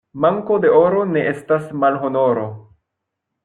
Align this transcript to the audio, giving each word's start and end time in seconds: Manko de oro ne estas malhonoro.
Manko 0.23 0.57
de 0.63 0.71
oro 0.77 1.03
ne 1.11 1.23
estas 1.33 1.69
malhonoro. 1.85 2.51